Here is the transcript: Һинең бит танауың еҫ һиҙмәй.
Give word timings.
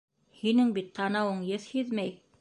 Һинең 0.37 0.71
бит 0.79 0.89
танауың 1.01 1.47
еҫ 1.53 1.71
һиҙмәй. 1.77 2.15